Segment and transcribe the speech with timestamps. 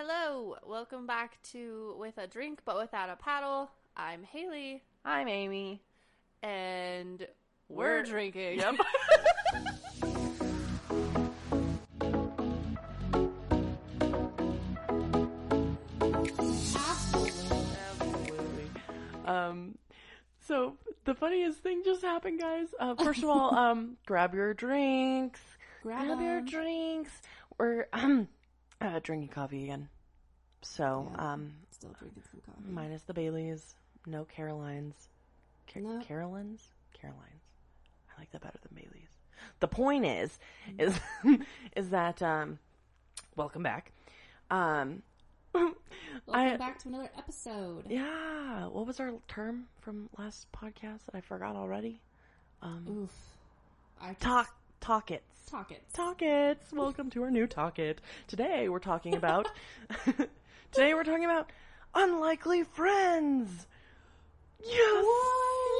[0.00, 3.68] Hello, welcome back to With a Drink But Without a Paddle.
[3.96, 5.82] I'm Haley, I'm Amy.
[6.40, 7.26] and
[7.68, 8.60] we're, We're- drinking.
[8.60, 8.76] Yep.
[17.48, 18.70] Absolutely.
[19.26, 19.76] Um,
[20.46, 22.68] so the funniest thing just happened, guys.
[22.80, 25.40] Uh, first of all, um, grab your drinks.
[25.82, 27.10] Grab your drinks.
[27.58, 28.28] We're um,
[28.80, 29.88] uh, drinking coffee again.
[30.62, 31.32] So, Yeah.
[31.32, 32.68] um, Still drinking some coffee.
[32.70, 33.74] minus the Baileys,
[34.06, 35.08] no Carolines.
[35.72, 36.00] Car- No.
[36.00, 36.60] Carolines?
[36.94, 37.42] Carolines.
[38.16, 39.08] I like that better than Baileys.
[39.60, 41.34] The point is, Mm-hmm.
[41.34, 41.40] is,
[41.76, 42.58] is that, um,
[43.36, 43.92] welcome back.
[44.50, 45.02] Um,
[45.54, 45.74] Welcome
[46.28, 47.84] I- back to another episode.
[47.88, 52.00] yeah, what was our term from last podcast that I forgot already?
[52.62, 53.10] Um, Oof.
[54.00, 55.22] I just talk, talk it.
[55.50, 55.82] talk it.
[55.92, 56.58] Talk it.
[56.72, 58.00] Welcome to our new Talk It.
[58.26, 59.48] Today we're talking about,
[60.72, 61.50] today we're talking about
[61.94, 63.66] unlikely friends.
[64.64, 65.04] Yes.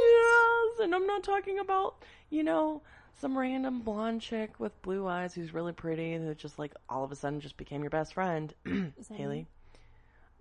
[0.05, 0.81] Yes.
[0.81, 2.83] And I'm not talking about, you know,
[3.21, 7.13] some random blonde chick with blue eyes who's really pretty who just like all of
[7.13, 8.55] a sudden just became your best friend.
[8.67, 9.47] Is that Haley.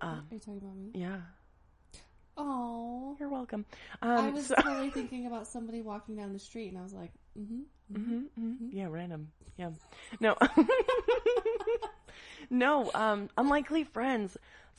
[0.00, 0.90] Um, Are you talking about me?
[0.94, 1.16] yeah.
[2.36, 3.16] Oh.
[3.18, 3.64] You're welcome.
[4.00, 6.92] Um, I was so- totally thinking about somebody walking down the street, and I was
[6.92, 7.62] like, mm-hmm.
[7.92, 9.32] Hmm hmm Yeah, random.
[9.56, 9.70] Yeah.
[10.20, 10.36] No.
[12.50, 14.36] no, um, unlikely friends.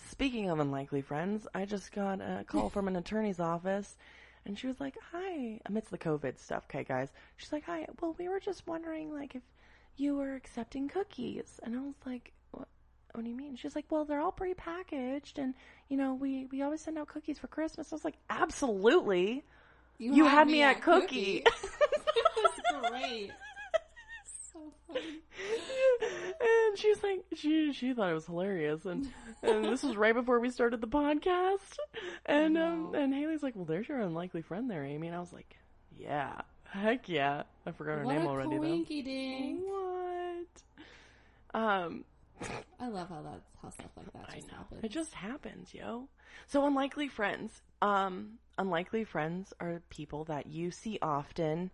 [0.10, 3.98] Speaking of unlikely friends, I just got a call from an attorney's office
[4.46, 7.10] and she was like, Hi, amidst the COVID stuff, okay, guys.
[7.38, 9.42] She's like, Hi, well, we were just wondering, like, if
[9.98, 11.60] you were accepting cookies.
[11.64, 12.68] And I was like, What,
[13.14, 13.58] what do you mean?
[13.58, 15.54] She's like, Well, they're all prepackaged and,
[15.90, 17.92] you know, we, we always send out cookies for Christmas.
[17.92, 19.44] I was like, Absolutely.
[19.98, 21.42] You had me at cookie.
[21.44, 21.68] That's
[22.90, 23.32] great.
[24.54, 25.20] so funny.
[26.40, 29.10] and she's like, she she thought it was hilarious, and
[29.44, 31.78] and this was right before we started the podcast,
[32.26, 35.34] and um and Haley's like, well, there's your unlikely friend there, Amy, and I was
[35.34, 35.56] like,
[35.98, 39.06] yeah, heck yeah, I forgot her what name a already dink.
[39.06, 39.74] though.
[41.54, 41.62] What?
[41.62, 42.06] Um,
[42.80, 44.84] I love how that how stuff like that just happens.
[44.84, 46.08] it just happens, yo.
[46.48, 51.72] So unlikely friends, um, unlikely friends are people that you see often.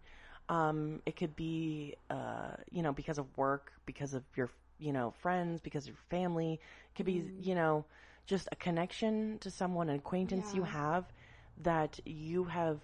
[0.50, 5.11] Um, it could be, uh, you know, because of work, because of your, you know,
[5.11, 6.53] friends, because of your family.
[6.53, 7.45] It could be, Mm.
[7.45, 7.85] you know,
[8.25, 11.11] just a connection to someone, an acquaintance you have
[11.57, 12.79] that you have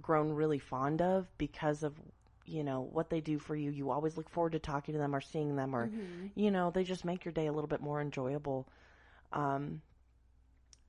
[0.00, 1.94] grown really fond of because of,
[2.46, 3.70] you know, what they do for you.
[3.70, 6.30] You always look forward to talking to them or seeing them or, Mhm.
[6.34, 8.68] you know, they just make your day a little bit more enjoyable.
[9.32, 9.82] Um,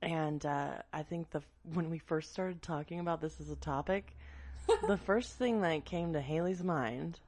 [0.00, 1.42] and uh, I think the
[1.74, 4.16] when we first started talking about this as a topic,
[4.86, 7.18] the first thing that came to Haley's mind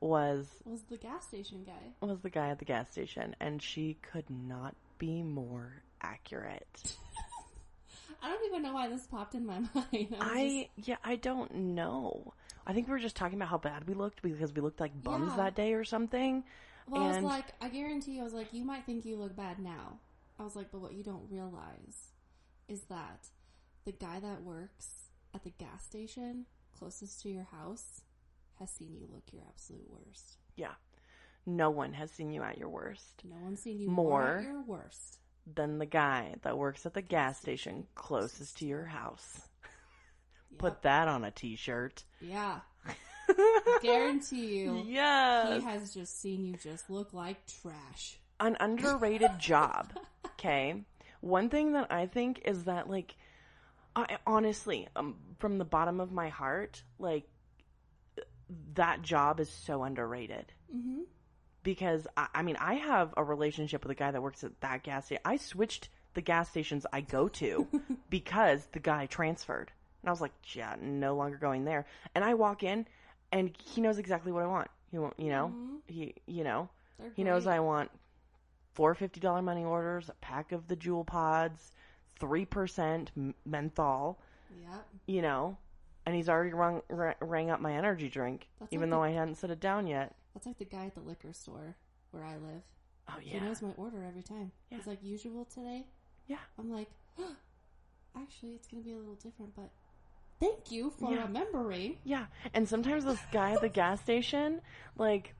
[0.00, 2.06] was was the gas station guy.
[2.06, 6.96] was the guy at the gas station, and she could not be more accurate.
[8.22, 10.16] I don't even know why this popped in my mind.
[10.20, 12.34] I yeah, I don't know.
[12.66, 15.02] I think we were just talking about how bad we looked because we looked like
[15.02, 15.44] bums Yeah.
[15.44, 16.42] that day or something.
[16.42, 18.20] just- well, I was like, I guarantee.
[18.20, 19.98] I was like, you might think you look bad now.
[20.38, 22.10] I was like, but what you don't realize
[22.68, 23.28] is that
[23.84, 25.03] the guy that works
[25.34, 26.46] at the gas station
[26.78, 28.02] closest to your house
[28.58, 30.36] has seen you look your absolute worst.
[30.56, 30.72] Yeah,
[31.46, 33.22] no one has seen you at your worst.
[33.24, 35.18] No one's seen you more, at your worst.
[35.54, 39.40] than the guy that works at the gas station closest to your house.
[40.50, 40.58] Yep.
[40.58, 42.04] Put that on a t-shirt.
[42.20, 42.60] yeah,
[43.82, 44.82] guarantee you.
[44.86, 45.60] yes.
[45.62, 48.18] He has just seen you just look like trash.
[48.40, 49.92] An underrated job.
[50.40, 50.82] Okay.
[51.20, 53.14] One thing that I think is that like
[53.96, 57.24] I honestly, um, from the bottom of my heart, like
[58.74, 60.52] that job is so underrated.
[60.74, 61.02] Mm-hmm.
[61.62, 64.82] because I, I mean I have a relationship with a guy that works at that
[64.82, 65.22] gas station.
[65.24, 67.66] I switched the gas stations I go to
[68.10, 69.70] because the guy transferred,
[70.02, 71.86] and I was like, yeah, no longer going there.
[72.14, 72.86] And I walk in,
[73.32, 74.68] and he knows exactly what I want.
[74.90, 75.78] He won't, you know, Mhm.
[75.86, 76.68] he you know
[76.98, 77.46] They're he knows.
[77.46, 77.90] I want
[78.74, 81.72] four fifty dollar money orders, a pack of the JUUL Pods,
[82.18, 83.10] three percent
[83.44, 84.18] menthol,
[84.62, 84.78] Yeah.
[85.06, 85.56] you know.
[86.06, 89.08] And he's already rung, ra- rang up my energy drink, That's even like though the-
[89.08, 90.14] I hadn't set it down yet.
[90.34, 91.76] That's like the guy at the liquor store
[92.10, 92.62] where I live.
[93.08, 93.34] Oh yeah.
[93.34, 94.52] He knows my order every time.
[94.70, 94.78] Yeah.
[94.78, 95.86] He's like, usual today?
[96.26, 96.38] yeah.
[96.58, 96.88] I'm like,
[98.16, 99.70] actually, it's going to be a little different, but
[100.40, 101.22] thank you for Yeah.
[101.24, 101.98] remembering.
[102.04, 104.60] Yeah, and sometimes this guy at the gas station,
[104.96, 105.34] like,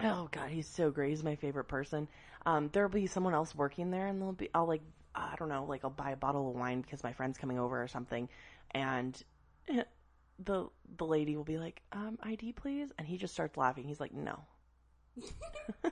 [0.00, 1.10] oh god, he's so great.
[1.10, 2.08] He's my favorite person.
[2.44, 4.82] Um, there'll be someone else working there, and they'll be, I'll like,
[5.16, 7.82] I don't know, like I'll buy a bottle of wine because my friend's coming over
[7.82, 8.28] or something,
[8.72, 9.20] and
[10.44, 13.84] the the lady will be like, um, ID please, and he just starts laughing.
[13.84, 14.40] He's like, no.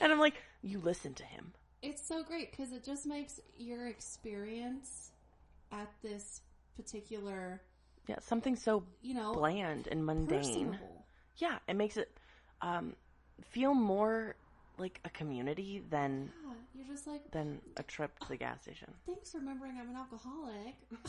[0.00, 1.52] and I'm like, you listen to him.
[1.82, 5.12] It's so great because it just makes your experience
[5.72, 6.42] at this
[6.76, 7.62] particular,
[8.06, 10.38] Yeah, something so you know, bland and mundane.
[10.38, 11.06] personable.
[11.38, 12.16] Yeah, it makes it
[12.62, 12.94] um,
[13.42, 14.36] feel more
[14.78, 18.92] like a community than Yeah, you're just like, than a trip to the gas station.
[19.06, 20.74] thanks for remembering I'm an alcoholic.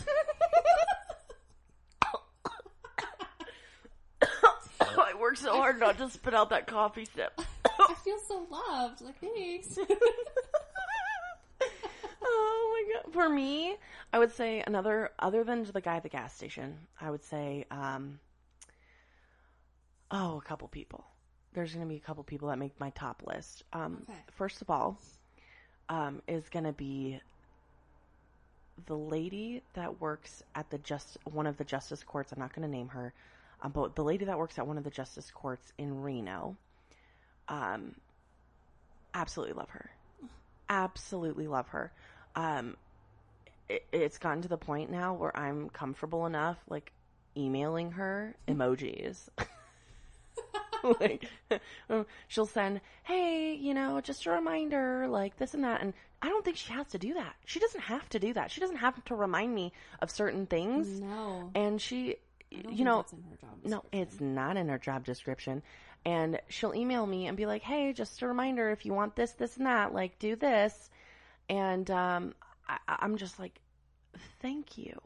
[4.99, 7.39] I worked so hard not to spit out that coffee sip.
[7.65, 9.01] I feel so loved.
[9.01, 9.77] Like, thanks.
[12.23, 13.13] oh my god!
[13.13, 13.75] For me,
[14.11, 16.75] I would say another other than the guy at the gas station.
[16.99, 18.19] I would say, um,
[20.11, 21.05] oh, a couple people.
[21.57, 23.63] There's going to be a couple people that make my top list.
[23.73, 24.19] Um, Okay.
[24.35, 24.95] First of all,
[25.89, 27.19] um, is going to be
[28.85, 32.31] the lady that works at the just one of the justice courts.
[32.31, 33.11] I'm not going to name her,
[33.63, 36.57] um, but the lady that works at one of the justice courts in Reno.
[37.49, 37.95] Um,
[39.15, 39.89] absolutely love her.
[40.69, 41.91] Absolutely love her.
[42.35, 42.77] Um,
[43.67, 46.91] it, it's gotten to the point now where I'm comfortable enough, like
[47.35, 49.27] emailing her emojis.
[50.99, 51.25] like
[51.89, 56.29] um, she'll send, "Hey, you know, just a reminder, like this and that." And I
[56.29, 57.35] don't think she has to do that.
[57.45, 58.51] She doesn't have to do that.
[58.51, 60.99] She doesn't have to remind me of certain things.
[60.99, 61.51] no.
[61.53, 62.17] And she,
[62.49, 65.61] you know, that's in her job no, it's not in her job description.
[66.05, 69.31] And she'll email me and be like, "Hey, just a reminder, if you want this,
[69.33, 70.89] this, and that, like do this."
[71.49, 72.33] And um,
[72.67, 73.59] I, I'm just like,
[74.41, 74.99] "Thank you."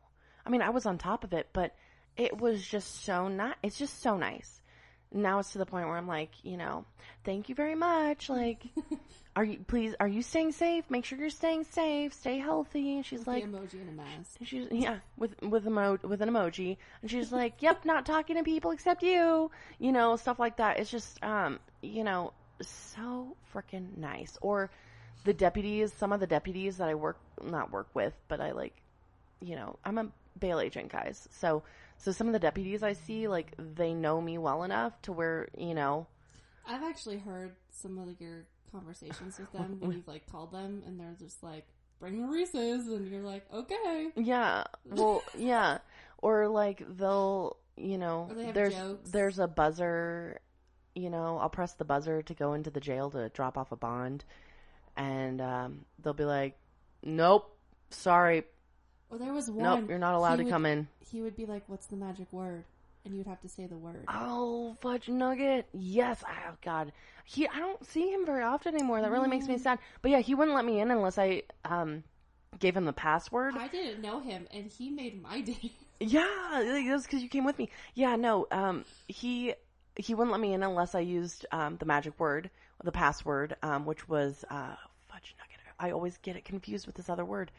[0.46, 1.76] I mean, I was on top of it, but
[2.18, 3.58] it was just so not.
[3.64, 4.61] It's just so nice.
[5.14, 6.86] Now it's to the point where I'm like, you know,
[7.26, 8.30] thank you very much.
[8.30, 8.64] Like,
[9.36, 9.94] are you please?
[10.00, 10.90] Are you staying safe?
[10.90, 12.14] Make sure you're staying safe.
[12.14, 12.96] Stay healthy.
[12.96, 14.38] And she's like, the emoji and a mask.
[14.40, 18.38] and she's yeah with with emo with an emoji, and she's like, "Yep, not talking
[18.38, 20.80] to people except you," you know, stuff like that.
[20.80, 24.38] It's just um, you know, so freaking nice.
[24.42, 24.72] Or
[25.24, 28.76] the deputies, some of the deputies that I work not work with, but I like,
[29.42, 30.08] you know, I'm a
[30.40, 31.28] bail agent, guys.
[31.32, 31.64] So
[32.02, 35.48] so some of the deputies I see, like, they know me well enough to where
[35.58, 36.08] you know,
[36.68, 41.00] I've actually heard some of your conversations with them when you've like called them and
[41.00, 41.66] they're just like,
[42.00, 44.10] bring the Reese's and you're like, okay.
[44.16, 44.64] Yeah.
[44.86, 45.80] Well, yeah.
[46.20, 49.12] Or like they'll, you know, they there's jokes.
[49.12, 50.40] there's a buzzer,
[50.96, 53.76] you know, I'll press the buzzer to go into the jail to drop off a
[53.76, 54.24] bond
[54.98, 56.58] and um they'll be like,
[57.04, 57.58] "Nope.
[57.90, 58.44] Sorry.
[59.12, 59.82] Or there was one.
[59.82, 61.98] Nope, you're not allowed he to would- come in." He would be like, what's the
[61.98, 62.64] magic word?
[63.04, 64.06] And you'd have to say the word.
[64.08, 65.68] Oh, fudge nugget.
[65.74, 66.24] Yes.
[66.26, 66.94] Oh god.
[67.26, 69.02] He I don't see him very often anymore.
[69.02, 69.80] That really makes me sad.
[70.02, 72.04] But yeah, he wouldn't let me in unless I um
[72.60, 73.56] gave him the password.
[73.58, 75.72] I didn't know him and he made my day.
[76.00, 76.28] Yeah,
[76.64, 77.70] like, that's because you came with me.
[77.96, 79.54] Yeah, no, um, he
[79.98, 82.50] he wouldn't let me in unless I used um, the magic word,
[82.84, 84.76] the password, um, which was uh,
[85.10, 85.60] fudge nugget.
[85.80, 87.52] I always get it confused with this other word.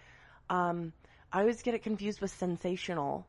[0.50, 0.92] Um,
[1.32, 3.26] I always get it confused with sensational,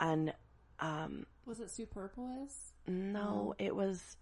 [0.00, 0.32] and
[0.80, 2.72] um, Was it superfluous?
[2.86, 4.16] no, it was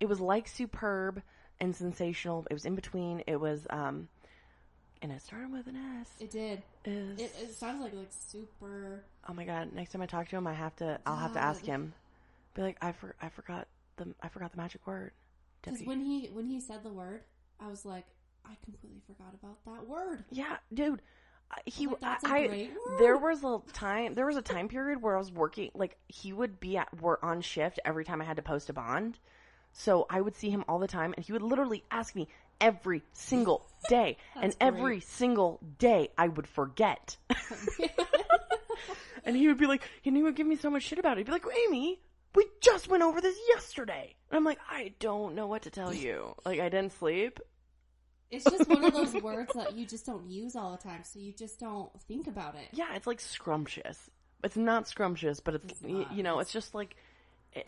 [0.00, 1.22] it was like superb
[1.60, 2.46] and sensational.
[2.50, 3.22] It was in between.
[3.26, 4.08] It was um,
[5.02, 6.08] and it started with an S.
[6.20, 6.62] It did.
[6.84, 9.04] Is It, it sounds like like super.
[9.28, 9.72] Oh my god!
[9.72, 10.98] Next time I talk to him, I have to.
[11.06, 11.92] I'll have to ask him.
[12.54, 13.66] Be like, I for, I forgot
[13.96, 15.12] the I forgot the magic word.
[15.62, 17.22] Because when he when he said the word,
[17.60, 18.06] I was like,
[18.44, 20.24] I completely forgot about that word.
[20.30, 21.00] yeah, dude.
[21.54, 22.98] I- He, a I, word.
[22.98, 26.32] there was a time, there was a time period where I was working, like, he
[26.32, 29.18] would be at, were on shift every time I had to post a bond.
[29.72, 32.28] So I would see him all the time and he would literally ask me
[32.60, 34.16] every single day.
[34.40, 35.02] and every great.
[35.04, 37.16] single day I would forget.
[39.24, 41.18] and he would be like, and he would give me so much shit about it.
[41.20, 42.00] He'd be like, Amy,
[42.34, 44.14] we just went over this yesterday.
[44.30, 46.34] And I'm like, I don't know what to tell you.
[46.44, 47.40] Like, I didn't sleep.
[48.30, 51.18] It's just one of those words that you just don't use all the time, so
[51.20, 52.68] you just don't think about it.
[52.72, 54.10] Yeah, it's like scrumptious.
[54.42, 56.12] It's not scrumptious, but it's, It's y- not.
[56.12, 56.96] you know, it's just like,
[57.52, 57.66] It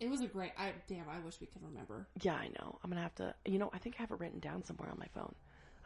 [0.00, 0.52] It was a great.
[0.56, 1.08] I damn.
[1.08, 2.06] I wish we could remember.
[2.22, 2.78] yeah, I know.
[2.84, 4.98] I'm gonna have to, you know, I think I have it written down somewhere on
[4.98, 5.34] my phone.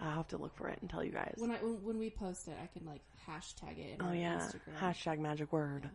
[0.01, 1.35] I'll have to look for it and tell you guys.
[1.39, 4.01] When I when, when we post it, I can like hashtag it.
[4.01, 4.79] In Oh yeah, Instagram.
[4.81, 5.89] hashtag magic word.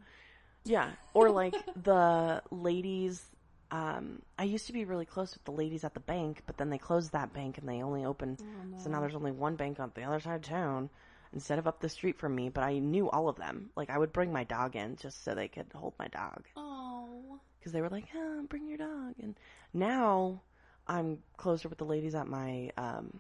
[0.66, 3.24] Yeah, or like the ladies.
[3.72, 6.70] Um, I used to be really close with the ladies at the bank, but then
[6.70, 8.38] they closed that bank and they only opened.
[8.42, 8.78] Oh, no.
[8.78, 10.90] So now there's only one bank on the other side of town
[11.34, 12.50] instead of up the street from me.
[12.50, 13.70] But I knew all of them.
[13.76, 17.40] Like I would bring my dog in just so they could hold my dog Oh,
[17.60, 19.36] because they were like, "Oh, bring your dog." And
[19.74, 20.42] now
[20.88, 23.20] I'm closer with the ladies at my um,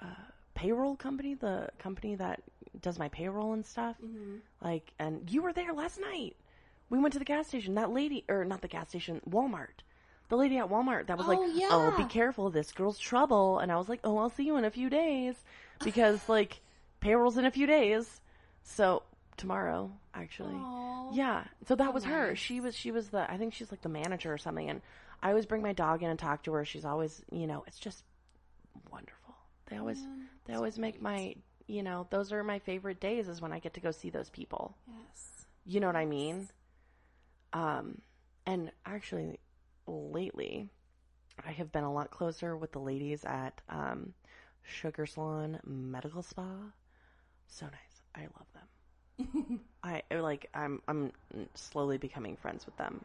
[0.00, 0.06] uh,
[0.54, 2.42] payroll company, the company that
[2.80, 3.96] does my payroll and stuff.
[4.00, 6.36] hmm Like, and you were there last night.
[6.90, 7.74] We went to the gas station.
[7.74, 9.82] That lady, or not the gas station, Walmart.
[10.28, 11.68] The lady at Walmart that was oh, like, Oh, yeah.
[11.70, 14.64] "Oh, be careful, this girl's trouble." And I was like, "Oh, I'll see you in
[14.64, 15.34] a few days,"
[15.82, 16.60] because like
[17.00, 18.20] payroll's in a few days.
[18.62, 19.02] So
[19.36, 20.54] tomorrow, actually.
[20.54, 21.12] Aw.
[21.12, 21.44] Yeah.
[21.66, 22.34] So that was her.
[22.34, 24.80] She was she was the I think she's like the manager or something and
[25.24, 26.66] I always bring my dog in and talk to her.
[26.66, 28.04] She's always, you know, it's just
[28.92, 29.34] wonderful.
[29.70, 31.34] They always Man, they always make my,
[31.66, 34.28] you know, those are my favorite days is when I get to go see those
[34.28, 34.76] people.
[34.86, 35.46] Yes.
[35.64, 36.48] You know what I mean?
[37.54, 38.02] Um
[38.46, 39.40] and actually
[39.86, 40.68] lately
[41.44, 44.14] I have been a lot closer with the ladies at um
[44.62, 46.48] Sugar Salon Medical Spa.
[47.48, 48.02] So nice.
[48.14, 49.60] I love them.
[49.82, 51.12] I like I'm I'm
[51.54, 53.04] slowly becoming friends with them.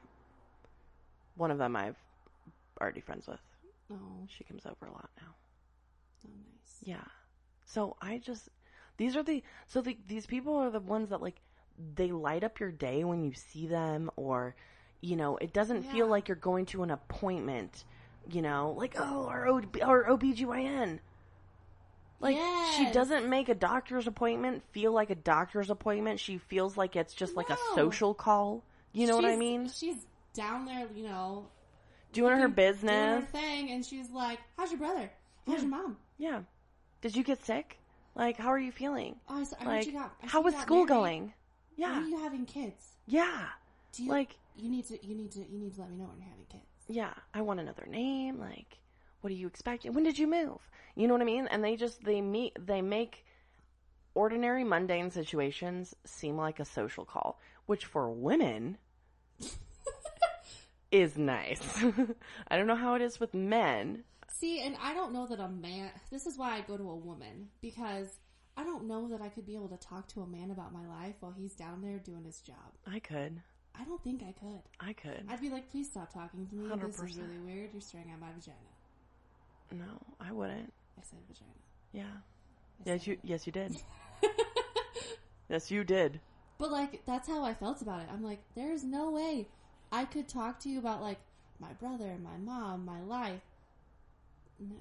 [1.35, 1.97] One of them I've
[2.81, 3.39] already friends with.
[3.91, 5.35] Oh, She comes over a lot now.
[6.25, 6.77] oh, nice.
[6.83, 7.05] Yeah.
[7.65, 8.49] So I just
[8.97, 11.41] these are the so the, these people are the ones that like
[11.95, 14.55] they light up your day when you see them or
[15.01, 17.85] you know, it doesn't feel like you're going to an appointment,
[18.29, 20.99] you know, like oh our OB, our OBGYN.
[22.21, 22.37] Like
[22.75, 26.19] she doesn't make a doctor's appointment feel like a doctor's appointment.
[26.19, 28.63] She feels like it's just like a social call.
[28.91, 29.69] You know what I mean?
[29.69, 31.45] She's down there, you know,
[32.11, 33.21] Doing her doing- doing business.
[33.21, 35.09] her thing, and she's like, "How's your brother?
[35.47, 35.97] How's your mom?
[36.17, 36.41] Yeah.
[37.01, 37.77] Did you get sick?
[38.15, 39.15] Like, how are you feeling?
[39.29, 40.13] Oh, I, s- I heard Like, you got.
[40.21, 40.89] I how was school married.
[40.89, 41.33] going?
[41.79, 42.03] When Yeah.
[42.03, 42.95] are you having kids?
[43.07, 43.47] Yeah.
[43.93, 45.05] Do you Like, You need to.
[45.05, 45.39] You need to.
[45.39, 46.65] You need to let me know when you're having kids.
[46.89, 48.37] yeah, I want another name.
[48.39, 48.77] Like,
[49.21, 49.85] what do you expect?
[49.85, 50.59] When did you move?
[50.95, 51.47] You know what I mean?
[51.47, 53.25] And they just, they meet, they make
[54.15, 58.77] ordinary, mundane situations seem like a social call, which for women
[60.91, 61.83] is nice.
[62.49, 64.03] I don't know how it is with men.
[64.31, 65.91] See, and I don't know that a man.
[66.11, 68.07] This is why I go to a woman because
[68.59, 70.85] I don't know that I could be able to talk to a man about my
[70.85, 72.57] life while he's down there doing his job.
[72.85, 73.41] I could.
[73.79, 74.61] I don't think I could.
[74.81, 75.23] I could.
[75.29, 76.67] I'd be like, please stop talking to me.
[76.85, 77.21] This is 100%.
[77.21, 77.69] really weird.
[77.71, 78.57] You're staring at my vagina.
[79.71, 80.73] No, I wouldn't.
[80.97, 81.51] I said vagina.
[81.93, 82.03] Yeah.
[82.85, 83.19] I Yes, you, it.
[83.23, 83.77] yes, you did.
[85.49, 86.19] yes, you did.
[86.57, 88.07] But like that's how I felt about it.
[88.11, 89.47] I'm like, there's no way
[89.89, 91.19] I could talk to you about like
[91.61, 93.39] my brother, my mom, my life.
[94.59, 94.75] No,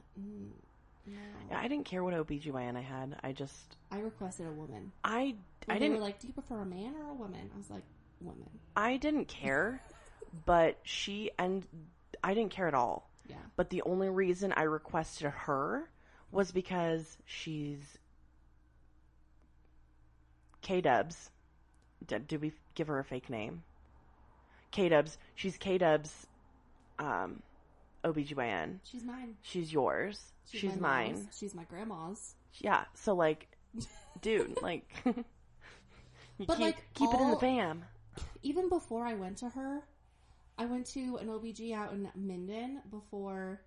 [1.51, 1.57] no.
[1.57, 3.17] I didn't care what OBGYN I had.
[3.23, 4.93] I just, I requested a woman.
[5.05, 5.35] I,
[5.67, 7.51] When I didn't were like, do you prefer a man or a woman?
[7.55, 7.83] I was like,
[8.21, 8.49] woman.
[8.77, 9.83] I didn't care,
[10.45, 11.65] but she and
[12.23, 13.09] I didn't care at all.
[13.29, 13.37] Yeah.
[13.57, 15.89] But the only reason I requested her
[16.31, 17.99] was because she's
[20.63, 21.31] K Dubs.
[22.07, 23.63] Did, did we give her a fake name?
[24.71, 25.19] K Dubs.
[25.35, 26.27] She's K Dubs.
[26.99, 27.43] Um,
[28.05, 28.79] OBGYN.
[28.85, 29.35] She's mine.
[29.43, 30.21] She's yours.
[30.51, 31.29] She's, my mine.
[31.39, 32.35] She's my grandma's.
[32.59, 32.85] Yeah.
[32.95, 33.49] So like,
[34.23, 35.15] dude, like, you
[36.47, 37.85] But, keep, like, keep it in the all- fam.
[38.43, 39.83] Even before I went to her,
[40.57, 43.61] I went to an OBG out in Minden before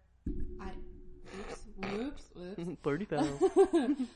[0.60, 0.72] I.
[1.40, 2.78] Oops, whoops, whoops.
[2.84, 4.08] Thirty thousand.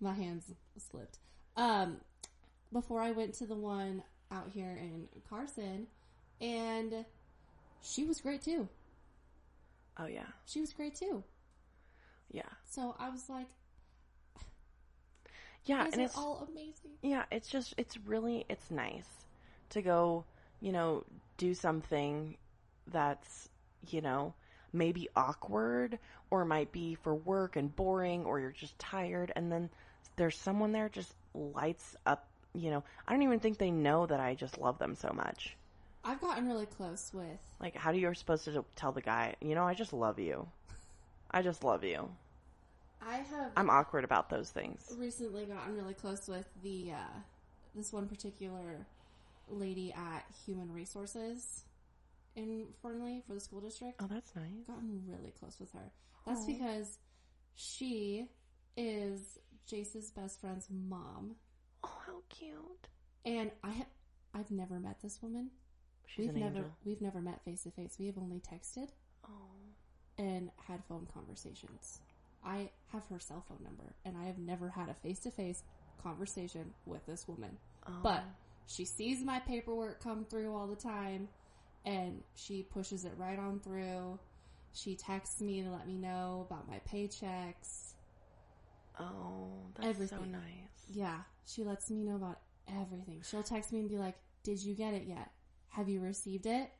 [0.00, 0.44] My hands
[0.90, 1.18] slipped.
[1.56, 1.96] Um,
[2.72, 5.86] before I went to the one out here in Carson,
[6.40, 7.06] and
[7.82, 8.68] she was great too.
[9.98, 11.24] Oh yeah, She was great too.
[12.30, 13.48] yeah, So I was like,
[15.64, 16.98] yeah, and it's all amazing.
[17.02, 19.26] yeah, it's just it's really it's nice
[19.70, 20.24] to go,
[20.60, 21.04] you know,
[21.36, 22.36] do something
[22.86, 23.48] that's
[23.90, 24.34] you know
[24.72, 25.98] maybe awkward
[26.30, 29.70] or might be for work and boring or you're just tired and then
[30.16, 34.20] there's someone there just lights up you know i don't even think they know that
[34.20, 35.56] i just love them so much
[36.08, 39.54] I've gotten really close with like how do you're supposed to tell the guy you
[39.54, 40.48] know i just love you
[41.30, 42.08] i just love you
[43.06, 47.18] I have i'm awkward about those things recently gotten really close with the uh,
[47.74, 48.86] this one particular
[49.50, 51.64] lady at Human Resources
[52.36, 54.00] in Fernley for the school district.
[54.02, 55.92] oh that's nice Gotten really close with her.
[56.26, 56.46] That's Aw.
[56.46, 56.98] because
[57.54, 58.28] she
[58.76, 61.36] is Jace's best friend's mom,
[61.84, 62.88] oh how cute
[63.24, 63.86] and I have
[64.34, 65.50] I've never met this woman.
[66.08, 67.96] She's we've an never angel we've never met face to face.
[67.98, 68.88] We have only texted
[69.24, 69.30] oh
[70.18, 72.00] and had phone conversations.
[72.44, 75.62] I have her cell phone number, and I have never had a face to face
[76.02, 77.56] conversation with this woman.
[77.86, 77.92] oh.
[78.02, 78.24] But
[78.66, 81.28] she sees my paperwork come through all the time
[81.84, 84.18] and she pushes it right on through.
[84.72, 87.94] She texts me to let me know about my paychecks.
[89.00, 90.32] oh that's so everything.
[90.32, 90.42] nice
[90.90, 93.22] Yeah, she lets me know about everything.
[93.28, 95.30] She'll text me and be like, Did you get it yet?
[95.70, 96.70] Have you received it?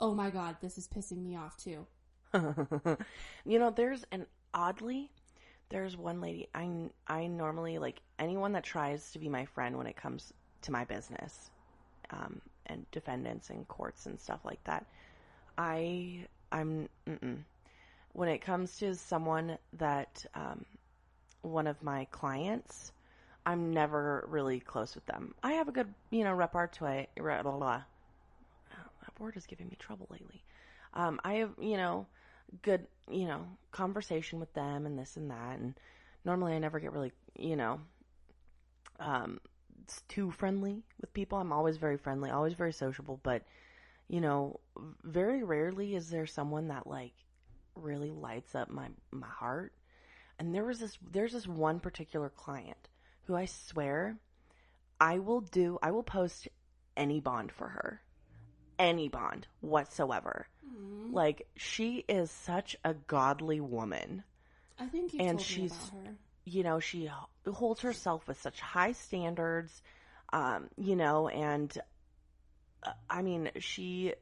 [0.00, 1.86] Oh my god, this is pissing me off too.
[3.44, 5.10] you know, there's an oddly,
[5.68, 6.68] there's one lady I
[7.06, 10.32] I normally like anyone that tries to be my friend when it comes
[10.62, 11.50] to my business,
[12.10, 14.86] um, and defendants and courts and stuff like that.
[15.58, 17.38] I I'm mm-mm.
[18.12, 20.64] when it comes to someone that um,
[21.42, 22.92] one of my clients,
[23.44, 25.34] I'm never really close with them.
[25.42, 27.06] I have a good, you know, repertoire.
[27.16, 27.82] Blah, blah, blah.
[29.06, 30.44] That word is giving me trouble lately.
[30.94, 32.06] Um, I have, you know,
[32.62, 35.58] good, you know, conversation with them and this and that.
[35.58, 35.74] And
[36.24, 37.80] normally I never get really, you know,
[39.00, 39.40] um,
[40.08, 41.38] too friendly with people.
[41.38, 43.42] I'm always very friendly, always very sociable, but
[44.08, 44.60] you know,
[45.02, 47.12] very rarely is there someone that like
[47.74, 49.72] really lights up my my heart.
[50.38, 52.88] And there was this there's this one particular client
[53.24, 54.16] who I swear
[55.00, 56.48] I will do I will post
[56.96, 58.00] any bond for her.
[58.78, 60.48] Any bond whatsoever.
[60.66, 61.12] Mhm.
[61.12, 64.24] Like she is such a godly woman.
[64.78, 66.14] I think you and she's- about
[66.44, 67.10] you know, she
[67.52, 69.82] holds herself with such high standards,
[70.32, 71.76] um, you know, and
[72.84, 74.14] uh, I mean, she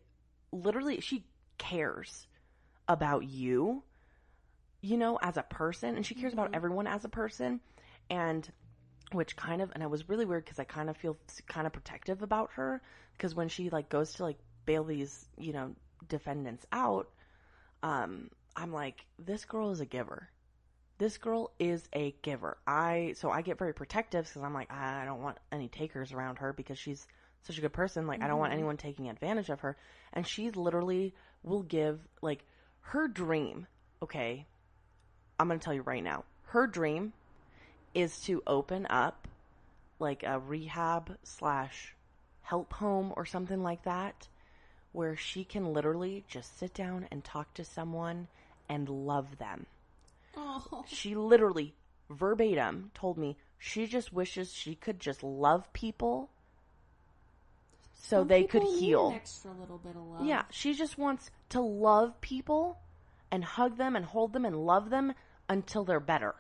[0.53, 1.27] literally she
[1.59, 2.27] cares
[2.89, 3.83] about you,
[4.81, 6.57] you know, as a person, and she cares about Mhm.
[6.57, 7.61] everyone as a person,
[8.09, 8.51] and
[9.15, 11.17] which kind of, and it was really weird because I kind of feel
[11.49, 12.83] kind of protective about her
[13.17, 15.75] because when she like goes to like bail these, you know,
[16.09, 17.09] defendants out,
[17.83, 20.29] um, I'm like, this girl is a giver
[20.99, 22.57] this girl is a giver.
[22.67, 26.39] I so I get very protective because I'm like I don't want any takers around
[26.39, 27.07] her because she's
[27.43, 28.07] such a good person.
[28.07, 28.57] Like I don't want Mhm.
[28.57, 29.77] anyone taking advantage of her.
[30.13, 32.45] And she literally will give like
[32.81, 33.67] her dream.
[34.03, 34.47] Okay,
[35.39, 36.25] I'm gonna tell you right now.
[36.45, 37.13] Her dream
[37.95, 39.29] is to open up
[39.99, 41.95] like a rehab slash
[42.43, 44.29] help home or something like that,
[44.93, 48.29] where she can literally just sit down and talk to someone
[48.69, 49.67] and love them
[50.37, 51.75] Oh, she literally
[52.11, 56.31] verbatim told me she just wishes she could just love people
[57.95, 59.09] so they could people need heal.
[59.09, 60.27] An extra little bit of love.
[60.27, 62.79] Yeah, she just wants to love people
[63.31, 65.15] and hug them and hold them and love them
[65.49, 66.35] until they're better.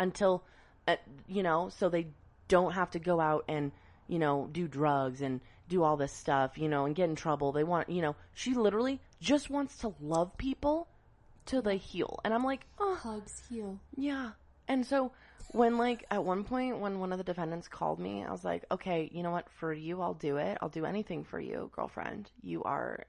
[0.00, 0.42] Until,
[0.88, 2.08] uh, you know, so they
[2.48, 3.72] don't have to go out and,
[4.08, 7.52] you know, do drugs and do all this stuff, you know, and get in trouble.
[7.52, 10.88] They want, you know, she literally just wants to love people
[11.46, 12.20] till they heal.
[12.24, 13.78] And I'm like, oh, Hugs heal.
[13.96, 14.30] yeah.
[14.68, 15.12] And so
[15.52, 18.64] when like at one point when one of the defendants called me, I was like,
[18.70, 19.48] "Okay, you know what?
[19.50, 20.56] For you, I'll do it.
[20.62, 22.30] I'll do anything for you, girlfriend.
[22.42, 23.04] You are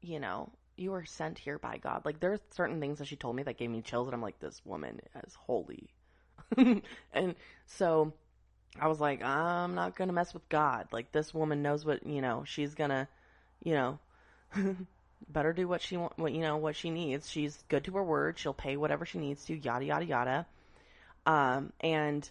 [0.00, 3.16] you know, you are sent here by God." Like there are certain things that she
[3.16, 5.90] told me that gave me chills and I'm like, "This woman is holy."
[7.12, 7.34] and
[7.66, 8.12] so
[8.78, 10.88] I was like, "I'm not to mess with God.
[10.92, 13.08] Like this woman knows what, you know, she's to,
[13.62, 13.98] you know,
[15.28, 17.28] better do what she want, what you know, what she needs.
[17.28, 18.38] She's good to her word.
[18.38, 19.56] She'll pay whatever she needs to.
[19.56, 20.46] Yada yada yada.
[21.26, 22.28] Um, and,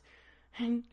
[0.57, 0.83] and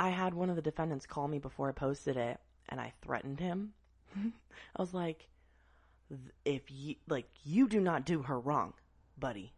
[0.00, 2.38] I had one of the defendants call me before I posted it,
[2.68, 3.72] and I threatened him.
[4.16, 5.26] I was like,
[6.44, 8.74] "If you like, you do not do her wrong,
[9.18, 9.52] buddy.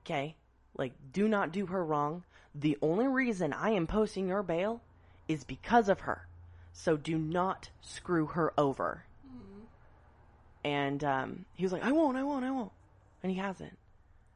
[0.00, 0.36] Okay,
[0.78, 2.24] like, do not do her wrong.
[2.54, 4.80] The only reason I am posting your bail
[5.28, 6.26] is because of her.
[6.72, 9.62] So do not screw her over." Mhm.
[10.64, 12.72] And um, he was like, I won't, I won't, I won't.
[13.22, 13.76] And he hasn't.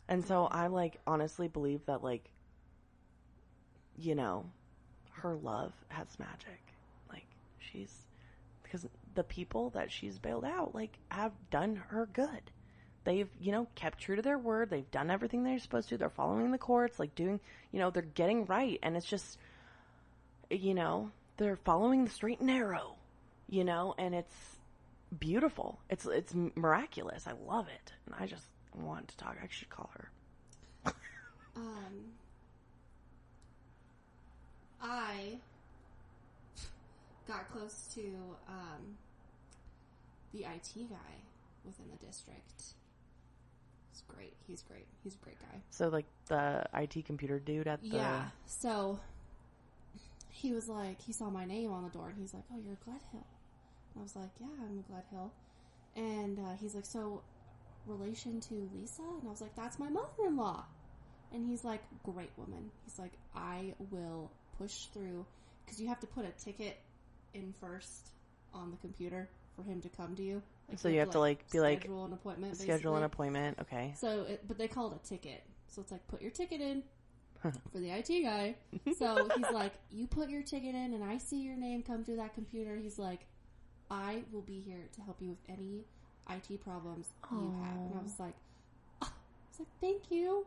[0.08, 2.30] And so I like honestly believe that like,
[3.96, 4.44] you know,
[5.12, 6.60] her love has magic.
[7.10, 7.26] Like
[7.58, 8.06] she's
[8.62, 12.50] because the people that she's bailed out like have done her good.
[13.04, 14.70] They've, you know, kept true to their word.
[14.70, 15.98] They've done everything they're supposed to.
[15.98, 17.40] They're following the courts, like doing,
[17.72, 18.78] you know, they're getting right.
[18.82, 19.38] And it's just,
[20.50, 22.94] you know, they're following the straight and narrow,
[23.48, 24.34] you know, and it's,
[25.18, 25.78] beautiful.
[25.90, 27.26] It's it's miraculous.
[27.26, 29.36] I love it, and I just want to talk.
[29.42, 30.10] I should call her.
[31.54, 32.14] Um,
[34.80, 35.38] I
[37.28, 38.00] got close to
[38.48, 38.96] um,
[40.32, 41.12] the IT guy
[41.62, 42.72] within the district.
[43.92, 44.34] He's great.
[44.46, 44.86] He's great.
[45.04, 45.60] He's a great guy.
[45.70, 48.24] So like the IT computer dude at the Yeah.
[48.46, 48.98] So
[50.28, 52.78] he was like, he saw my name on the door, and he's like, "Oh, you're
[52.86, 53.24] Gledhill."
[53.94, 55.30] And I was like, "Yeah, I'm Gledhill."
[55.94, 57.22] And uh, he's like, "So,
[57.86, 60.64] relation to Lisa?" And I was like, "That's my mother-in-law."
[61.32, 65.26] And he's like, "Great woman." He's like, "I will push through
[65.64, 66.78] because you have to put a ticket
[67.34, 68.08] in first
[68.54, 70.42] on the computer for him to come to you.
[70.76, 72.56] So you have to, like, be like, schedule an appointment.
[72.56, 73.04] schedule an basically.
[73.04, 73.58] appointment.
[73.60, 73.94] Okay.
[73.98, 75.42] So, it, but they call it a ticket.
[75.68, 76.82] So it's like put your ticket in
[77.40, 78.54] for the IT guy.
[78.98, 82.16] So he's like, you put your ticket in, and I see your name come through
[82.16, 82.76] that computer.
[82.76, 83.20] He's like,
[83.90, 85.84] I will be here to help you with any
[86.30, 87.76] IT problems you have.
[87.76, 88.34] And I was like,
[89.02, 89.06] oh.
[89.06, 90.46] I was like, thank you.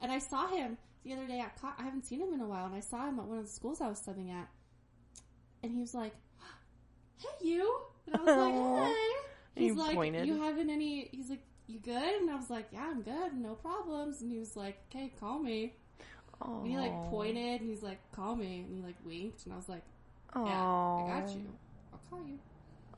[0.00, 2.46] And I saw him the other day at co- I haven't seen him in a
[2.46, 4.48] while, and I saw him at one of the schools I was subbing at,
[5.62, 6.12] and he was like,
[7.18, 9.30] hey you, and I was like, hey.
[9.56, 10.26] He's you like, pointed.
[10.26, 11.08] you having any?
[11.12, 12.20] He's like, you good?
[12.20, 14.20] And I was like, yeah, I'm good, no problems.
[14.20, 15.74] And he was like, okay, call me.
[16.42, 16.58] oh.
[16.60, 19.56] And he like pointed, and he's like, call me, and he like winked, and I
[19.56, 19.82] was like,
[20.36, 20.46] Oh.
[20.46, 21.46] yeah, I got you.
[21.92, 22.38] I'll call you.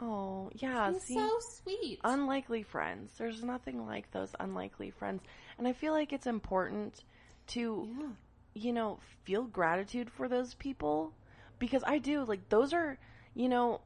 [0.01, 0.93] Oh, yeah.
[0.93, 1.31] He's see, so
[1.63, 2.01] sweet.
[2.05, 3.13] unlikely friends.
[3.19, 5.23] There's nothing like those unlikely friends.
[5.59, 7.05] And I feel like it's important
[7.49, 8.09] to, yeah.
[8.55, 11.13] you know, feel gratitude for those people
[11.59, 12.25] because I do.
[12.25, 12.99] Like, those are,
[13.35, 13.81] you know,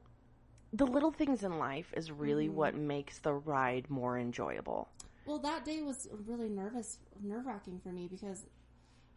[0.73, 2.55] the little things in life is really Mhm.
[2.55, 4.89] what makes the ride more enjoyable.
[5.27, 8.47] Well, that day was really nervous, nerve wracking for me because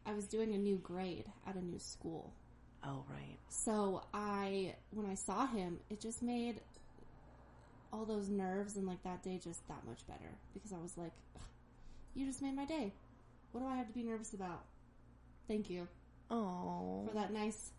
[0.06, 2.34] I was doing a new grade at a new school.
[2.84, 3.38] Oh, right.
[3.50, 6.60] So I, when I saw him, it just made
[7.92, 11.14] all those nerves and like that day just that much better because I was like,
[12.16, 12.94] you just made my day.
[13.52, 14.66] What do I have to be nervous about?
[15.48, 15.88] Thank you
[16.32, 17.06] Oh.
[17.08, 17.72] for that nice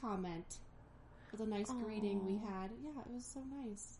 [0.00, 0.58] comment,
[1.36, 2.70] the nice greeting we had.
[2.82, 3.98] Yeah, it was so nice.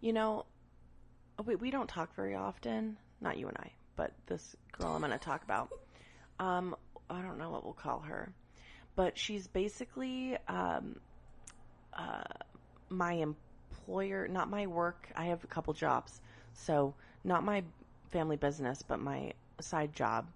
[0.00, 0.46] You know,
[1.44, 2.96] we, we don't talk very often.
[3.20, 5.70] Not you and I, but this girl I'm going to talk about.
[6.38, 6.76] Um,
[7.10, 8.32] I don't know what we'll call her,
[8.96, 10.96] but she's basically um,
[11.92, 12.22] uh,
[12.88, 15.08] my employer, not my work.
[15.16, 16.20] I have a couple jobs,
[16.54, 17.64] so not my
[18.10, 20.26] family business, but my side job.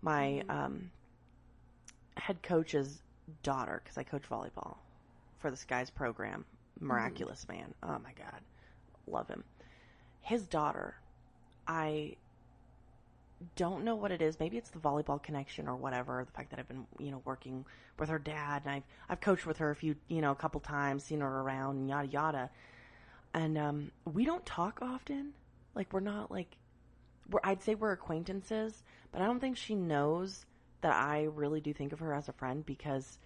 [0.00, 0.90] My um,
[2.16, 3.02] head coach's
[3.42, 4.76] daughter, because I coach volleyball
[5.38, 6.44] for this guy's program.
[6.80, 7.74] Miraculous man.
[7.82, 8.40] Oh my god
[9.10, 9.44] love him.
[10.20, 10.94] His daughter,
[11.66, 12.16] I
[13.56, 14.38] don't know what it is.
[14.40, 16.24] Maybe it's the volleyball connection or whatever.
[16.24, 17.64] The fact that I've been, you know, working
[17.98, 20.60] with her dad and I've I've coached with her a few, you know, a couple
[20.60, 22.50] times, seen her around and yada yada.
[23.34, 25.32] And um, we don't talk often.
[25.74, 26.56] Like we're not like
[27.30, 30.44] we're I'd say we're acquaintances, but I don't think she knows
[30.80, 33.18] that I really do think of her as a friend because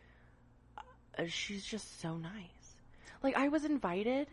[1.18, 2.76] Uh, she's just so nice.
[3.22, 4.28] Like I was invited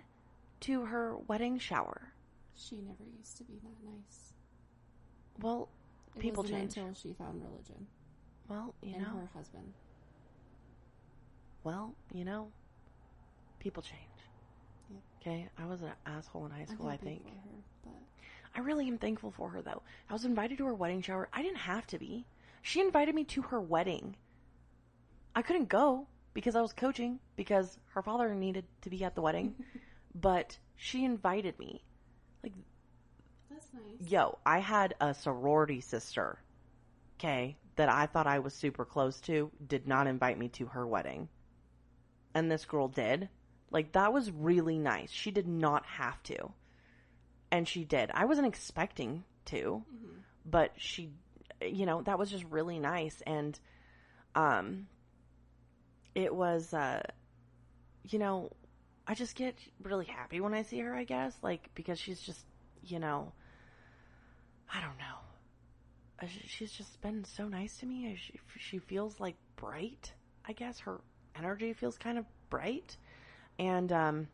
[0.62, 2.12] to her wedding shower.
[2.56, 4.34] She never used to be that nice.
[5.42, 5.70] Well,
[6.16, 6.76] It People change.
[6.78, 7.88] until she found religion
[8.50, 9.74] well, you and know, her husband.
[11.64, 12.52] well, you know,
[13.60, 14.00] people change.
[15.22, 16.88] Okay, I was an asshole in high school.
[16.88, 17.32] I think her,
[17.84, 17.94] but
[18.56, 19.82] I really am thankful for her though.
[20.10, 21.28] I was invited to her wedding shower.
[21.34, 22.26] I didn't have to be.
[22.62, 24.16] She invited me to her wedding.
[25.36, 29.22] I couldn't go because I was coaching because her father needed to be at the
[29.22, 29.56] wedding,
[30.16, 31.84] but she invited me.
[32.44, 32.54] Like
[33.50, 34.10] that's nice.
[34.10, 36.40] yo, I had a sorority sister,
[37.18, 40.86] okay, that I thought I was super close to, did not invite me to her
[40.88, 41.30] wedding.
[42.34, 43.30] And this girl did.
[43.72, 45.12] Like, that was really nice.
[45.12, 46.52] She did not have to.
[47.52, 48.12] And she did.
[48.14, 50.20] I wasn't expecting to, Mhm.
[50.46, 51.12] but she,
[51.62, 53.22] you know, that was just really nice.
[53.22, 53.60] And,
[54.36, 54.88] um,
[56.16, 57.02] it was, uh,
[58.04, 58.52] you know,
[59.08, 62.46] I just get really happy when I see her, I guess, like, because she's just,
[62.84, 63.32] you know,
[64.74, 66.28] I don't know.
[66.46, 68.18] She's just been so nice to me.
[68.22, 70.12] She, she feels like bright.
[70.46, 71.00] I guess her
[71.38, 72.98] energy feels kind of bright.
[73.58, 74.28] And um,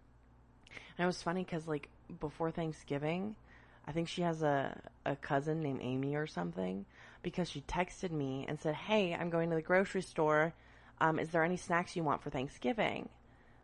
[0.97, 3.35] and it was funny because like before Thanksgiving,
[3.87, 6.85] I think she has a a cousin named Amy or something
[7.21, 10.53] because she texted me and said, "Hey, I'm going to the grocery store.
[11.01, 13.09] Um, is there any snacks you want for Thanksgiving?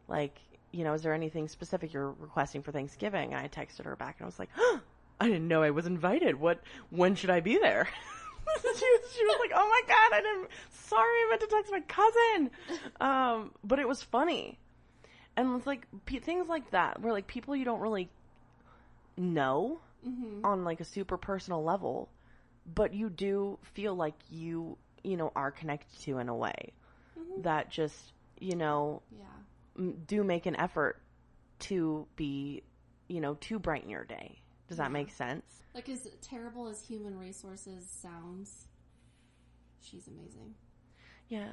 [0.08, 0.38] Like,
[0.72, 4.16] you know, is there anything specific you're requesting for Thanksgiving?" And I texted her back
[4.20, 4.50] and I was like,
[5.20, 6.40] I didn't know I was invited.
[6.40, 6.62] What?
[6.90, 7.88] When should I be there?
[8.62, 8.78] she, was,
[9.16, 10.50] she was like, "Oh my god, I didn't.
[10.72, 12.52] Sorry, I meant to text my cousin."
[13.00, 14.58] Um, but it was funny,
[15.38, 18.10] and it's like p- things like that where like people you don't really
[19.18, 20.44] know Mhm.
[20.44, 22.10] on like a super personal level,
[22.66, 26.74] but you do feel like you you know are connected to in a way
[27.20, 27.44] Mhm.
[27.44, 29.26] that just you know Yeah.
[29.78, 31.02] m- do make an effort
[31.60, 32.64] to be
[33.08, 34.42] you know to brighten your day.
[34.68, 35.44] Does that make sense?
[35.74, 38.68] Like as terrible as human resources sounds,
[39.82, 40.56] she's amazing.
[41.28, 41.50] Yeah.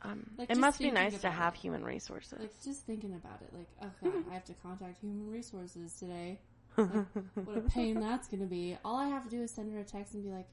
[0.00, 1.60] Um, Like, it must be nice to have it.
[1.60, 2.38] human resources.
[2.38, 6.40] Like just thinking about it, like okay, I have to contact human resources today.
[6.76, 8.76] What a pain that's gonna be.
[8.84, 10.48] All I have to do is send her a text and be like,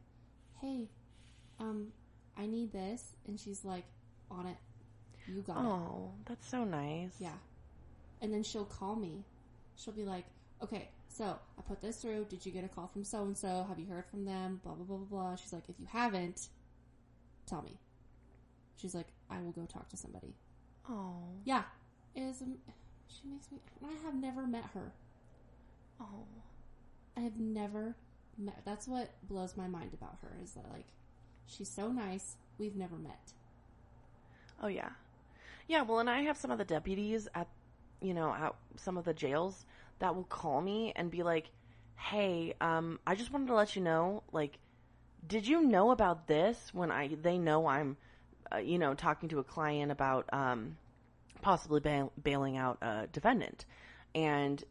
[0.61, 0.89] "Hey,
[1.59, 1.91] um,
[2.37, 3.85] I need this," and she's like,
[4.33, 4.57] "On it,
[5.27, 7.13] you got it." oh, that's so nice.
[7.19, 7.37] Yeah.
[8.21, 9.23] And then she'll call me.
[9.75, 10.25] She'll be like,
[10.61, 12.25] okay, so I put this through.
[12.29, 13.65] Did you get a call from so and so?
[13.67, 14.61] Have you heard from them?
[14.63, 15.35] Blah, blah, blah, blah, blah.
[15.35, 16.47] She's like, if you haven't,
[17.45, 17.77] tell me.
[18.77, 20.33] She's like, I will go talk to somebody.
[20.89, 21.15] Oh.
[21.43, 21.63] Yeah.
[22.15, 22.55] It is, um,
[23.07, 24.91] she makes me, I have never met her.
[25.99, 26.25] Oh.
[27.17, 27.95] I have never
[28.37, 30.87] met, that's what blows my mind about her is that, like,
[31.45, 32.35] she's so nice.
[32.57, 33.33] We've never met.
[34.61, 34.89] Oh yeah.
[35.67, 37.47] Yeah, well and I have some of the deputies at
[38.01, 39.65] you know, at some of the jails
[39.99, 41.51] that will call me and be like,
[41.97, 44.59] "Hey, um, I just wanted to let you know, like,
[45.27, 47.97] did you know about this when I they know I'm,
[48.53, 50.77] uh, you know, talking to a client about um,
[51.41, 53.65] possibly bail- bailing out a defendant,
[54.15, 54.63] and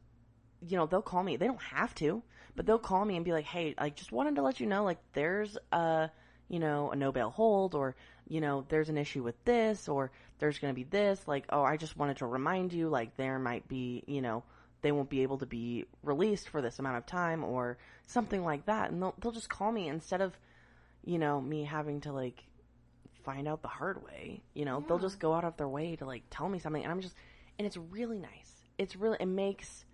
[0.66, 1.36] you know they'll call me.
[1.36, 2.22] They don't have to,
[2.56, 4.84] but they'll call me and be like, "Hey, I just wanted to let you know,
[4.84, 6.10] like, there's a,
[6.48, 7.96] you know, a no bail hold, or
[8.28, 11.26] you know, there's an issue with this, or there's going to be this.
[11.26, 14.42] Like, oh, I just wanted to remind you, like, there might be, you know."
[14.80, 18.66] They won't be able to be released for this amount of time, or something like
[18.66, 20.36] that, and they'll they'll just call me instead of,
[21.04, 22.42] you know, me having to like
[23.22, 24.42] find out the hard way.
[24.54, 26.90] You know, they'll just go out of their way to like tell me something, and
[26.90, 27.14] I'm just,
[27.60, 28.50] and it's really nice.
[28.76, 29.84] It's really, it makes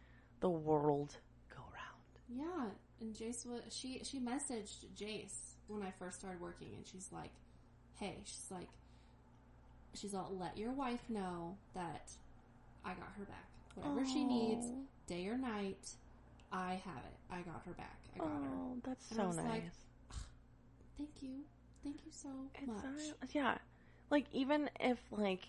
[0.40, 1.14] the world
[1.54, 2.46] go around.
[2.48, 2.70] Yeah,
[3.02, 7.32] and Jace was she she messaged Jace when I first started working, and she's like,
[7.98, 8.68] "Hey, she's like,
[9.94, 12.10] she's all let your wife know that
[12.84, 13.44] I got her back.
[13.74, 14.66] Whatever she needs,
[15.06, 15.90] day or night,
[16.52, 17.16] I have it.
[17.30, 17.98] I got her back.
[18.14, 18.32] I got her.
[18.54, 19.46] Oh, that's And I so was nice.
[19.46, 19.62] like,
[20.96, 21.30] Thank you,
[21.84, 22.84] thank you so It's much.
[22.84, 23.58] not- yeah,
[24.10, 25.46] like even if like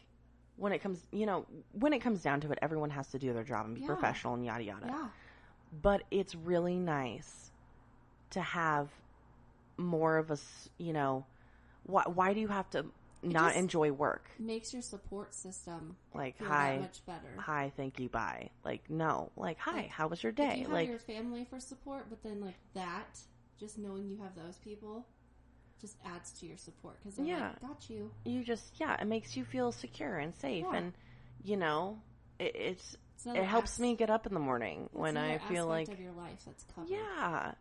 [0.58, 3.34] when it comes, you know, when it comes down to it, everyone has to do
[3.34, 3.88] their job and be Yeah.
[3.88, 4.86] professional and yada yada.
[4.88, 5.08] Yeah,
[5.82, 7.50] but it's really nice
[8.32, 8.90] to have
[9.78, 10.38] more of a,
[10.78, 11.26] you know
[11.84, 12.86] why why do you have to
[13.22, 17.34] not enjoy work makes your support system like feel hi that much better.
[17.38, 20.64] hi thank you bye like no like hi Like, how was your If day you
[20.64, 23.20] have like your family for support, but then like that,
[23.60, 25.06] just knowing you have those people,
[25.82, 27.50] just adds to your support because they're Yeah.
[27.50, 28.10] like, got you.
[28.24, 30.78] you just yeah it makes you feel secure and safe Yeah.
[30.78, 30.94] and
[31.44, 32.00] you know
[32.40, 35.18] it, it's It's another it helps as- me get up in the morning it's when
[35.18, 36.90] i another feel aspect like of your life that's covered.
[36.90, 37.52] Yeah.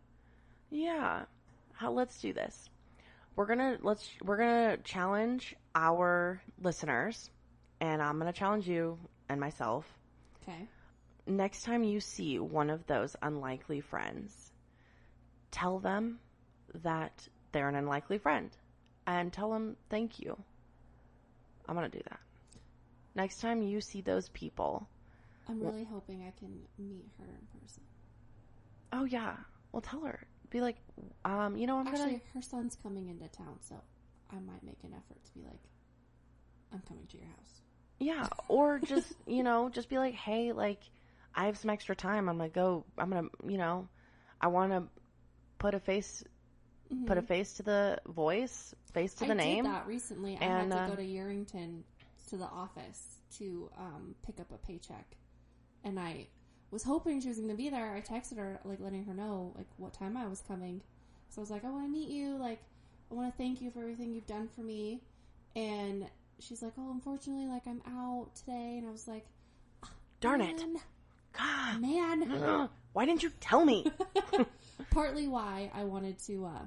[0.69, 1.25] Yeah.
[1.73, 2.69] How let's do this.
[3.39, 7.29] We're going to let's we're to challenge our listeners
[7.79, 8.97] and I'm going to challenge you
[9.29, 9.85] and myself.
[10.43, 10.67] Okay.
[11.25, 14.51] Next time you see one of those unlikely friends,
[15.51, 16.19] tell them
[16.83, 18.49] that they're an unlikely friend
[19.07, 20.37] and tell them thank you.
[21.65, 22.19] I'm going to do that.
[23.15, 24.85] Next time you see those people,
[25.47, 27.83] I'm really hoping I can meet her in person.
[28.91, 29.37] oh yeah,
[29.71, 30.27] well tell her.
[30.49, 30.77] Be like,
[31.25, 33.75] um, you know, I'm Actually, gonna her son's coming into town, so
[34.31, 35.61] I might make an effort to be like,
[36.73, 37.61] I'm coming to your house.
[37.99, 40.81] Yeah, or just you know, just be like, hey, like,
[41.35, 42.29] I have some extra time.
[42.29, 42.85] I'm gonna go.
[42.97, 43.87] I'm gonna, you know,
[44.41, 44.83] I want to
[45.59, 46.23] put a face,
[47.05, 49.39] put a face to the voice, face to the Mm-hmm.
[49.39, 49.63] I name.
[49.63, 50.37] did that recently.
[50.41, 51.83] I and, had to uh, go to Yerington
[52.29, 55.15] to the office to um, pick up a paycheck,
[55.83, 56.27] and I
[56.71, 57.95] was hoping she was going to be there.
[57.95, 60.81] I texted her, like letting her know like what time I was coming.
[61.29, 62.37] So I was like, I want to meet you.
[62.37, 62.61] Like,
[63.11, 65.01] I want to thank you for everything you've done for me.
[65.55, 66.07] And
[66.39, 68.75] she's like, Oh, unfortunately, like I'm out today.
[68.77, 69.25] And I was like,
[70.21, 70.61] Darn it!
[71.37, 72.69] God, man.
[72.93, 73.85] why didn't you tell me?
[74.91, 76.65] Partly why I wanted to uh,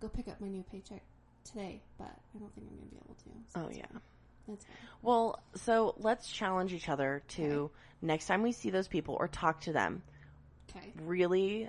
[0.00, 1.02] go pick up my new paycheck
[1.44, 3.30] today, but I don't think I'm going to be able to.
[3.48, 3.86] So oh yeah.
[3.92, 4.00] fine.
[4.48, 4.76] That's fine.
[5.02, 9.62] Well, so let's challenge each other to next time we see those people or talk
[9.62, 10.02] to them,
[10.70, 10.92] Okay.
[11.04, 11.68] really,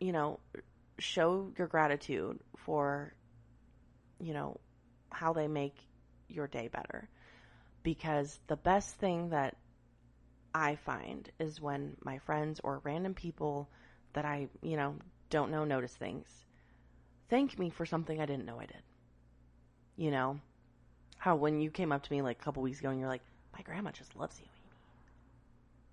[0.00, 0.40] you know,
[0.98, 3.14] show your gratitude for,
[4.20, 4.60] you know,
[5.10, 5.76] how they make
[6.28, 7.08] your day better.
[7.82, 9.56] Because the best thing that
[10.54, 13.68] I find is when my friends or random people
[14.14, 14.96] that I, you know,
[15.30, 16.26] don't know notice things.
[17.28, 18.82] Thank me for something I didn't know I did.
[19.96, 20.40] You know,
[21.24, 23.22] how when you came up to me like a couple weeks ago and you're like,
[23.54, 24.44] my grandma just loves you.
[24.44, 24.74] Amy.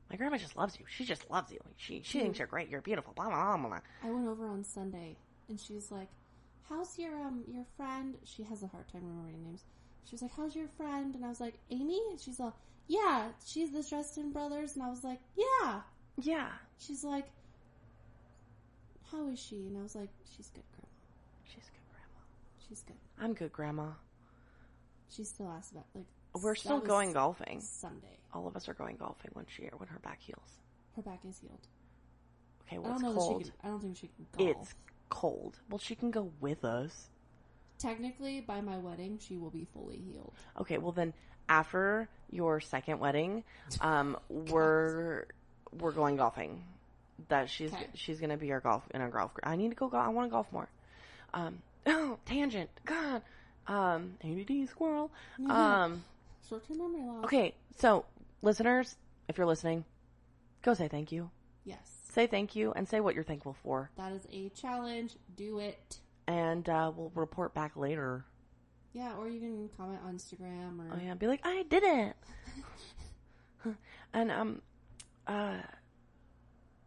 [0.09, 0.83] My grandma just loves you.
[0.89, 1.59] She just loves you.
[1.77, 2.67] She she thinks you're great.
[2.67, 3.13] You're beautiful.
[3.15, 3.67] Blah blah blah.
[3.69, 3.79] blah.
[4.03, 5.15] I went over on Sunday,
[5.47, 6.09] and she's like,
[6.67, 9.63] "How's your um your friend?" She has a hard time remembering names.
[10.03, 12.51] She was like, "How's your friend?" And I was like, "Amy." And she's like,
[12.87, 15.79] "Yeah, she's the Dresden brothers." And I was like, "Yeah."
[16.17, 17.27] Yeah, She's like,
[19.09, 20.91] "How is she?" And I was like, "She's good, grandma.
[21.45, 22.19] she's good, grandma.
[22.67, 23.91] She's good." I'm good, grandma.
[25.11, 26.05] She still asks about like.
[26.41, 27.59] We're still going golfing.
[27.61, 28.17] Sunday.
[28.33, 30.59] All of us are going golfing when she when her back heals.
[30.95, 31.67] Her back is healed.
[32.65, 33.41] Okay, I well don't it's know cold.
[33.41, 33.59] that she can.
[33.63, 34.49] I don't think she can golf.
[34.61, 34.73] It's
[35.09, 35.59] cold.
[35.69, 37.09] Well, she can go with us.
[37.77, 40.33] Technically, by my wedding, she will be fully healed.
[40.59, 41.13] Okay, well then
[41.49, 43.43] after your second wedding,
[43.81, 45.25] um, we're
[45.77, 46.63] we're going golfing.
[47.27, 47.87] That she's Okay.
[47.93, 49.31] she's gonna be our golf in our golf.
[49.43, 49.89] I need to go.
[49.89, 50.05] golf.
[50.05, 50.69] I want to golf more.
[51.33, 52.69] Um, oh, tangent.
[52.85, 53.21] God.
[53.67, 55.11] Um, ADD squirrel.
[55.49, 56.03] Um,
[56.49, 57.25] Short-term memory loss.
[57.25, 57.53] okay.
[57.77, 58.05] So
[58.41, 58.95] listeners,
[59.27, 59.85] if you're listening,
[60.61, 61.29] go say thank you.
[61.63, 61.79] Yes.
[62.11, 65.15] Say thank you and say what you're thankful for, That is a challenge.
[65.37, 65.99] Do it.
[66.27, 68.25] and uh, we'll report back later.
[68.93, 72.15] Yeah, or you can comment on Instagram or Oh yeah, be like, I did it.
[74.13, 74.61] And um,
[75.27, 75.57] uh,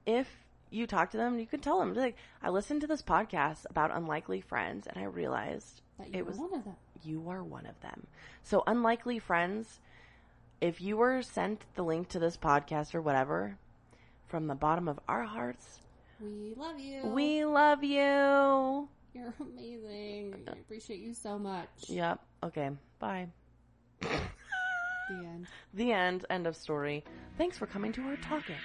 [0.04, 0.28] if
[0.70, 3.94] you talk to them, you can tell them like, I listened to this podcast about
[3.96, 6.76] unlikely friends, and I realized That you it were was one of them.
[7.02, 8.06] you are one of them.
[8.42, 9.80] So unlikely friends.
[10.60, 13.58] If you were sent the link to this podcast or whatever,
[14.28, 15.80] from the bottom of our hearts,
[16.20, 17.06] We love you.
[17.06, 18.88] we love you.
[19.12, 20.44] You're amazing.
[20.48, 21.68] I appreciate you so much.
[21.88, 22.20] Yep.
[22.42, 22.70] Okay.
[22.98, 23.28] Bye.
[24.00, 24.08] The
[25.10, 25.46] end.
[25.74, 26.24] The end.
[26.30, 27.04] End of story.
[27.36, 28.56] Thanks for coming to our Talk It.